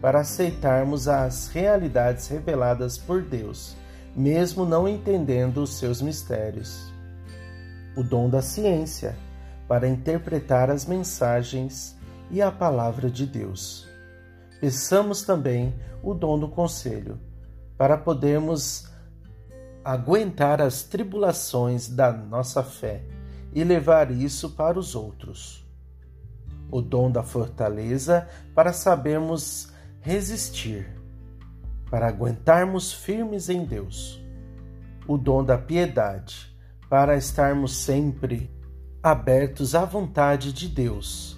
para 0.00 0.20
aceitarmos 0.20 1.08
as 1.08 1.48
realidades 1.48 2.28
reveladas 2.28 2.98
por 2.98 3.22
Deus, 3.22 3.76
mesmo 4.14 4.64
não 4.64 4.88
entendendo 4.88 5.62
os 5.62 5.78
seus 5.78 6.00
mistérios, 6.00 6.92
o 7.96 8.02
dom 8.02 8.28
da 8.28 8.42
ciência, 8.42 9.16
para 9.66 9.88
interpretar 9.88 10.70
as 10.70 10.86
mensagens 10.86 11.96
e 12.30 12.40
a 12.40 12.50
palavra 12.52 13.10
de 13.10 13.26
Deus. 13.26 13.88
Peçamos 14.60 15.22
também 15.22 15.74
o 16.02 16.14
dom 16.14 16.38
do 16.38 16.48
conselho, 16.48 17.18
para 17.76 17.96
podermos 17.96 18.88
aguentar 19.84 20.60
as 20.60 20.82
tribulações 20.82 21.88
da 21.88 22.12
nossa 22.12 22.62
fé 22.62 23.02
e 23.52 23.62
levar 23.62 24.10
isso 24.10 24.50
para 24.50 24.78
os 24.78 24.94
outros. 24.94 25.64
O 26.70 26.80
dom 26.80 27.10
da 27.10 27.22
fortaleza 27.22 28.28
para 28.54 28.72
sabermos 28.72 29.72
resistir, 30.06 30.86
para 31.90 32.06
aguentarmos 32.06 32.92
firmes 32.92 33.48
em 33.48 33.64
Deus. 33.64 34.22
O 35.04 35.18
dom 35.18 35.42
da 35.42 35.58
piedade 35.58 36.56
para 36.88 37.16
estarmos 37.16 37.76
sempre 37.76 38.48
abertos 39.02 39.74
à 39.74 39.84
vontade 39.84 40.52
de 40.52 40.68
Deus, 40.68 41.36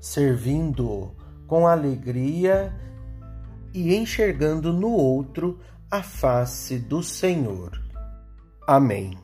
servindo-o 0.00 1.14
com 1.46 1.68
alegria 1.68 2.74
e 3.72 3.94
enxergando 3.94 4.72
no 4.72 4.90
outro 4.90 5.60
a 5.88 6.02
face 6.02 6.80
do 6.80 7.04
Senhor. 7.04 7.80
Amém. 8.66 9.16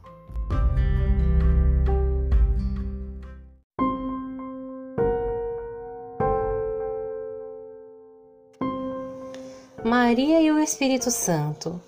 Maria 10.17 10.41
e 10.41 10.51
o 10.51 10.59
Espírito 10.59 11.11
Santo. 11.11 11.79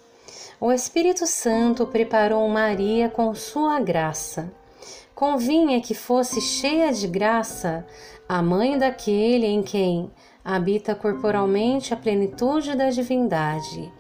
O 0.60 0.70
Espírito 0.70 1.26
Santo 1.26 1.86
preparou 1.86 2.46
Maria 2.46 3.08
com 3.08 3.34
sua 3.34 3.80
graça. 3.80 4.52
Convinha 5.14 5.80
que 5.80 5.94
fosse 5.94 6.38
cheia 6.38 6.92
de 6.92 7.06
graça 7.06 7.86
a 8.28 8.42
mãe 8.42 8.76
daquele 8.76 9.46
em 9.46 9.62
quem 9.62 10.10
habita 10.44 10.94
corporalmente 10.94 11.94
a 11.94 11.96
plenitude 11.96 12.76
da 12.76 12.90
divindade. 12.90 13.90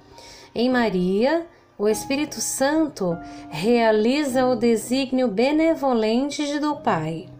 Em 0.54 0.68
Maria, 0.68 1.46
o 1.78 1.88
Espírito 1.88 2.38
Santo 2.38 3.16
realiza 3.48 4.44
o 4.44 4.54
desígnio 4.54 5.28
benevolente 5.28 6.58
do 6.58 6.76
Pai. 6.76 7.30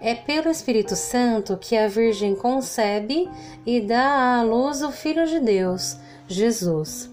É 0.00 0.14
pelo 0.14 0.50
Espírito 0.50 0.96
Santo 0.96 1.56
que 1.56 1.76
a 1.76 1.88
Virgem 1.88 2.34
concebe 2.34 3.28
e 3.64 3.80
dá 3.80 4.38
à 4.38 4.42
luz 4.42 4.82
o 4.82 4.90
Filho 4.90 5.26
de 5.26 5.40
Deus, 5.40 5.96
Jesus. 6.26 7.10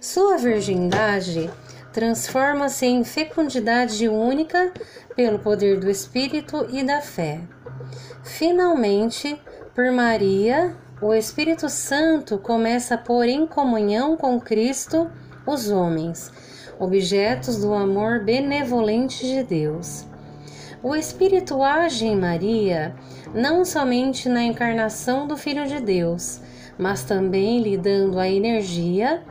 Sua 0.00 0.36
virgindade 0.36 1.50
transforma-se 1.92 2.86
em 2.86 3.04
fecundidade 3.04 4.08
única 4.08 4.72
pelo 5.14 5.38
poder 5.38 5.78
do 5.78 5.88
Espírito 5.88 6.66
e 6.70 6.82
da 6.82 7.00
fé. 7.00 7.40
Finalmente, 8.24 9.40
por 9.74 9.90
Maria, 9.92 10.76
o 11.00 11.12
Espírito 11.12 11.68
Santo 11.68 12.38
começa 12.38 12.94
a 12.94 12.98
pôr 12.98 13.26
em 13.26 13.46
comunhão 13.46 14.16
com 14.16 14.40
Cristo 14.40 15.10
os 15.46 15.70
homens, 15.70 16.30
objetos 16.78 17.58
do 17.58 17.74
amor 17.74 18.24
benevolente 18.24 19.26
de 19.26 19.42
Deus. 19.42 20.06
O 20.84 20.96
Espírito 20.96 21.62
age 21.62 22.06
em 22.06 22.16
Maria 22.16 22.92
não 23.32 23.64
somente 23.64 24.28
na 24.28 24.42
encarnação 24.42 25.28
do 25.28 25.36
Filho 25.36 25.64
de 25.64 25.78
Deus, 25.78 26.40
mas 26.76 27.04
também 27.04 27.62
lhe 27.62 27.76
dando 27.76 28.18
a 28.18 28.28
energia 28.28 29.22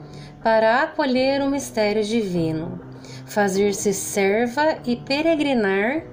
para 0.42 0.82
acolher 0.82 1.42
o 1.42 1.50
mistério 1.50 2.06
divino, 2.06 2.80
fazer-se 3.26 3.94
serva 3.94 4.78
e 4.86 4.96
peregrinar 4.96 6.06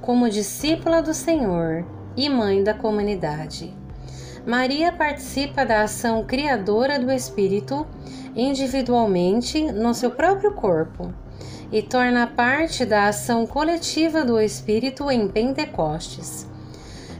como 0.00 0.30
discípula 0.30 1.02
do 1.02 1.12
Senhor 1.12 1.84
e 2.16 2.30
mãe 2.30 2.64
da 2.64 2.72
comunidade. 2.72 3.74
Maria 4.46 4.90
participa 4.92 5.66
da 5.66 5.82
ação 5.82 6.24
criadora 6.24 6.98
do 6.98 7.12
Espírito 7.12 7.86
individualmente 8.34 9.60
no 9.60 9.92
seu 9.92 10.10
próprio 10.10 10.54
corpo 10.54 11.12
e 11.72 11.82
torna 11.82 12.26
parte 12.26 12.84
da 12.84 13.08
ação 13.08 13.46
coletiva 13.46 14.24
do 14.24 14.40
Espírito 14.40 15.10
em 15.10 15.28
Pentecostes. 15.28 16.46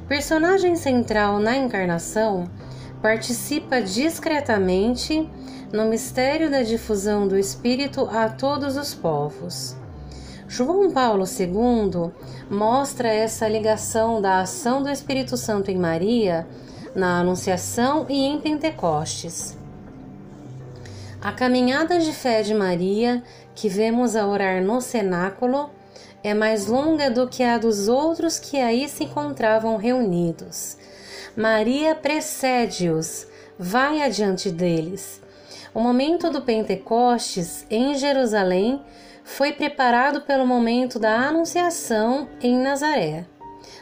Personagem 0.09 0.77
central 0.77 1.39
na 1.39 1.57
encarnação, 1.57 2.49
participa 3.03 3.81
discretamente 3.81 5.29
no 5.73 5.87
mistério 5.87 6.51
da 6.51 6.63
difusão 6.63 7.27
do 7.27 7.37
Espírito 7.37 8.09
a 8.11 8.29
todos 8.29 8.77
os 8.77 8.95
povos. 8.95 9.77
João 10.49 10.91
Paulo 10.91 11.25
II 11.25 12.13
mostra 12.49 13.09
essa 13.09 13.49
ligação 13.49 14.23
da 14.23 14.41
ação 14.41 14.83
do 14.83 14.89
Espírito 14.89 15.37
Santo 15.37 15.71
em 15.71 15.77
Maria 15.77 16.47
na 16.95 17.19
Anunciação 17.21 18.07
e 18.09 18.25
em 18.25 18.41
Pentecostes. 18.41 19.59
A 21.21 21.33
caminhada 21.33 21.99
de 21.99 22.13
fé 22.13 22.43
de 22.43 22.55
Maria, 22.55 23.23
que 23.57 23.69
vemos 23.69 24.15
a 24.15 24.27
orar 24.27 24.63
no 24.63 24.81
cenáculo, 24.81 25.71
é 26.23 26.35
mais 26.35 26.67
longa 26.67 27.11
do 27.11 27.27
que 27.27 27.43
a 27.43 27.57
dos 27.57 27.89
outros 27.89 28.39
que 28.39 28.59
aí 28.59 28.89
se 28.89 29.05
encontravam 29.05 29.77
reunidos. 29.77 30.77
Maria 31.35 31.95
precede-os, 31.95 33.27
vai 33.59 34.03
adiante 34.03 34.51
deles. 34.51 35.21
O 35.75 35.81
momento 35.81 36.31
do 36.31 36.43
Pentecostes 36.43 37.67
em 37.71 37.95
Jerusalém 37.97 38.83
foi 39.25 39.53
preparado 39.53 40.21
pelo 40.23 40.47
momento 40.47 40.99
da 40.99 41.15
Anunciação 41.17 42.29
em 42.41 42.57
Nazaré. 42.59 43.27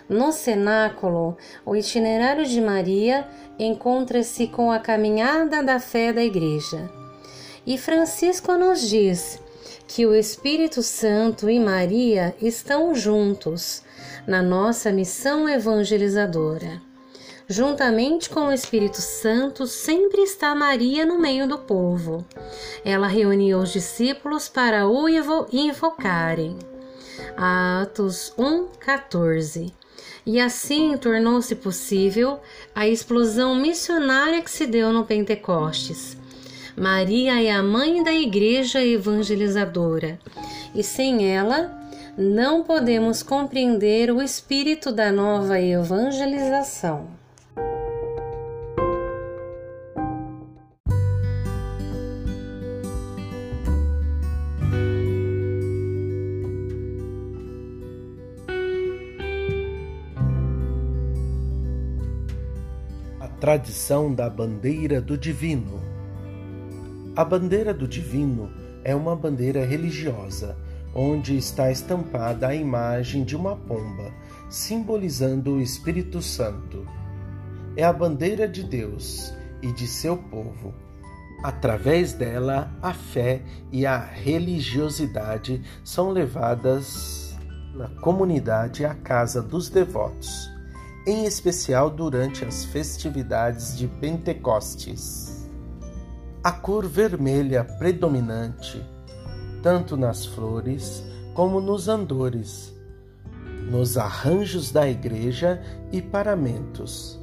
No 0.09 0.33
cenáculo, 0.33 1.37
o 1.65 1.75
itinerário 1.75 2.45
de 2.45 2.61
Maria 2.61 3.27
encontra-se 3.59 4.47
com 4.47 4.71
a 4.71 4.79
caminhada 4.79 5.63
da 5.63 5.81
fé 5.81 6.13
da 6.13 6.23
Igreja. 6.23 6.91
E 7.67 7.79
Francisco 7.79 8.53
nos 8.59 8.81
diz 8.89 9.43
que 9.87 10.07
o 10.07 10.15
Espírito 10.15 10.83
Santo 10.83 11.49
e 11.49 11.59
Maria 11.59 12.35
estão 12.41 12.95
juntos 12.95 13.83
na 14.27 14.43
nossa 14.43 14.91
missão 14.91 15.49
evangelizadora. 15.49 16.81
Juntamente 17.47 18.31
com 18.31 18.47
o 18.47 18.53
Espírito 18.53 19.03
Santo, 19.03 19.67
sempre 19.67 20.23
está 20.23 20.55
Maria 20.55 21.05
no 21.05 21.19
meio 21.19 21.47
do 21.47 21.59
povo. 21.59 22.25
Ela 22.83 23.07
reuniu 23.07 23.59
os 23.59 23.71
discípulos 23.71 24.49
para 24.49 24.89
o 24.89 25.07
invocarem. 25.53 26.57
Atos 27.37 28.33
1:14. 28.39 29.73
E 30.25 30.41
assim 30.41 30.97
tornou-se 30.97 31.55
possível 31.55 32.41
a 32.75 32.89
explosão 32.89 33.55
missionária 33.55 34.41
que 34.41 34.51
se 34.51 34.67
deu 34.67 34.91
no 34.91 35.05
Pentecostes. 35.05 36.17
Maria 36.77 37.41
é 37.41 37.53
a 37.53 37.63
mãe 37.63 38.03
da 38.03 38.13
igreja 38.13 38.85
evangelizadora, 38.85 40.19
e 40.75 40.83
sem 40.83 41.25
ela 41.33 41.73
não 42.19 42.65
podemos 42.65 43.23
compreender 43.23 44.11
o 44.11 44.21
espírito 44.21 44.91
da 44.91 45.13
nova 45.13 45.61
evangelização. 45.61 47.07
A 63.21 63.29
tradição 63.41 64.13
da 64.13 64.29
bandeira 64.29 65.01
do 65.01 65.17
divino. 65.17 65.94
A 67.17 67.25
bandeira 67.25 67.73
do 67.73 67.87
divino 67.87 68.51
é 68.83 68.93
uma 68.93 69.15
bandeira 69.15 69.65
religiosa, 69.65 70.57
onde 70.93 71.37
está 71.37 71.71
estampada 71.71 72.49
a 72.49 72.55
imagem 72.57 73.23
de 73.23 73.37
uma 73.37 73.55
pomba, 73.55 74.13
simbolizando 74.51 75.53
o 75.53 75.61
Espírito 75.61 76.21
Santo. 76.21 76.85
É 77.77 77.85
a 77.85 77.93
bandeira 77.93 78.49
de 78.49 78.65
Deus 78.65 79.33
e 79.63 79.73
de 79.73 79.87
seu 79.87 80.17
povo. 80.17 80.75
Através 81.45 82.13
dela, 82.15 82.77
a 82.83 82.93
fé 82.93 83.43
e 83.71 83.87
a 83.87 83.97
religiosidade 83.97 85.63
são 85.85 86.11
levadas 86.11 87.39
na 87.77 87.87
comunidade 88.01 88.85
à 88.85 88.93
casa 88.93 89.41
dos 89.41 89.69
devotos, 89.69 90.51
em 91.07 91.27
especial 91.27 91.91
durante 91.91 92.45
as 92.45 92.65
festividades 92.65 93.79
de 93.79 93.87
Pentecostes 93.87 95.34
a 96.45 96.53
cor 96.53 96.87
vermelha 96.87 97.65
predominante, 97.65 98.85
tanto 99.63 99.97
nas 99.97 100.27
flores 100.27 101.03
como 101.33 101.59
nos 101.59 101.89
andores, 101.89 102.71
nos 103.71 103.97
arranjos 103.97 104.71
da 104.71 104.87
igreja 104.87 105.63
e 105.91 106.03
paramentos. 106.03 107.19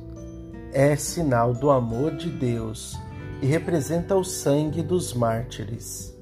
É 0.73 0.95
sinal 0.95 1.53
do 1.53 1.69
amor 1.69 2.15
de 2.15 2.31
Deus 2.31 2.97
e 3.43 3.45
representa 3.45 4.15
o 4.15 4.23
sangue 4.23 4.81
dos 4.81 5.13
mártires. 5.13 6.17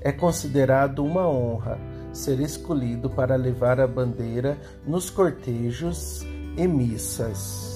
É 0.00 0.12
considerado 0.12 1.04
uma 1.04 1.26
honra 1.28 1.76
ser 2.12 2.38
escolhido 2.38 3.10
para 3.10 3.34
levar 3.34 3.80
a 3.80 3.86
bandeira 3.88 4.56
nos 4.86 5.10
cortejos 5.10 6.24
e 6.56 6.68
missas. 6.68 7.75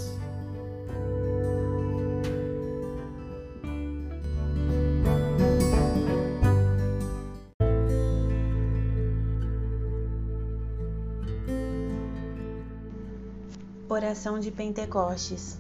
Oração 13.93 14.39
de 14.39 14.53
Pentecostes. 14.53 15.59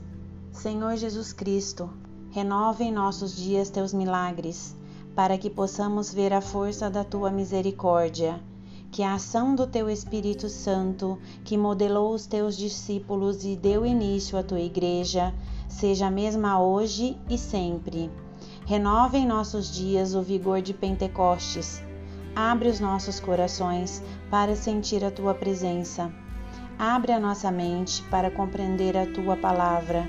Senhor 0.52 0.96
Jesus 0.96 1.32
Cristo, 1.32 1.90
renova 2.30 2.84
em 2.84 2.92
nossos 2.92 3.34
dias 3.34 3.70
teus 3.70 3.92
milagres, 3.92 4.76
para 5.16 5.36
que 5.36 5.50
possamos 5.50 6.14
ver 6.14 6.32
a 6.32 6.40
força 6.40 6.88
da 6.88 7.02
tua 7.02 7.32
misericórdia. 7.32 8.40
Que 8.92 9.02
a 9.02 9.14
ação 9.14 9.56
do 9.56 9.66
teu 9.66 9.90
Espírito 9.90 10.48
Santo, 10.48 11.18
que 11.42 11.58
modelou 11.58 12.14
os 12.14 12.24
teus 12.24 12.56
discípulos 12.56 13.44
e 13.44 13.56
deu 13.56 13.84
início 13.84 14.38
à 14.38 14.44
tua 14.44 14.60
igreja, 14.60 15.34
seja 15.68 16.06
a 16.06 16.10
mesma 16.10 16.62
hoje 16.62 17.18
e 17.28 17.36
sempre. 17.36 18.08
Renova 18.64 19.18
em 19.18 19.26
nossos 19.26 19.74
dias 19.74 20.14
o 20.14 20.22
vigor 20.22 20.62
de 20.62 20.72
Pentecostes. 20.72 21.82
Abre 22.36 22.68
os 22.68 22.78
nossos 22.78 23.18
corações 23.18 24.00
para 24.30 24.54
sentir 24.54 25.04
a 25.04 25.10
tua 25.10 25.34
presença 25.34 26.12
Abre 26.82 27.12
a 27.12 27.20
nossa 27.20 27.50
mente 27.50 28.02
para 28.04 28.30
compreender 28.30 28.96
a 28.96 29.04
tua 29.04 29.36
palavra. 29.36 30.08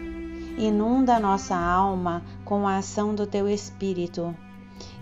Inunda 0.58 1.18
a 1.18 1.20
nossa 1.20 1.54
alma 1.54 2.24
com 2.46 2.66
a 2.66 2.78
ação 2.78 3.14
do 3.14 3.28
teu 3.28 3.50
Espírito. 3.50 4.34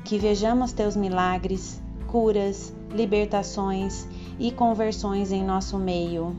Que 0.04 0.18
vejamos 0.18 0.74
teus 0.74 0.96
milagres, 0.96 1.80
curas, 2.08 2.74
libertações 2.90 4.08
e 4.40 4.52
conversões 4.52 5.32
em 5.32 5.46
nosso 5.46 5.78
meio. 5.78 6.36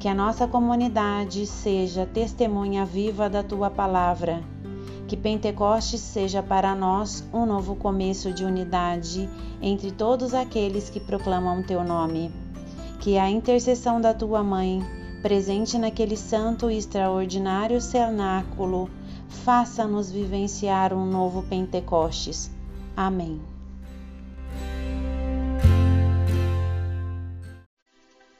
Que 0.00 0.08
a 0.08 0.14
nossa 0.14 0.48
comunidade 0.48 1.46
seja 1.46 2.06
testemunha 2.06 2.86
viva 2.86 3.28
da 3.28 3.42
tua 3.42 3.68
palavra. 3.68 4.42
Que 5.06 5.14
Pentecostes 5.14 6.00
seja 6.00 6.42
para 6.42 6.74
nós 6.74 7.22
um 7.34 7.44
novo 7.44 7.76
começo 7.76 8.32
de 8.32 8.46
unidade 8.46 9.28
entre 9.60 9.90
todos 9.90 10.32
aqueles 10.32 10.88
que 10.88 11.00
proclamam 11.00 11.62
teu 11.62 11.84
nome 11.84 12.43
que 13.04 13.18
a 13.18 13.28
intercessão 13.28 14.00
da 14.00 14.14
tua 14.14 14.42
mãe, 14.42 14.82
presente 15.20 15.76
naquele 15.76 16.16
santo 16.16 16.70
e 16.70 16.78
extraordinário 16.78 17.78
cenáculo, 17.78 18.88
faça-nos 19.44 20.10
vivenciar 20.10 20.94
um 20.94 21.04
novo 21.04 21.42
Pentecostes. 21.42 22.50
Amém. 22.96 23.42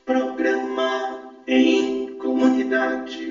Programa 0.07 1.31
em 1.47 2.17
comunidade. 2.17 3.24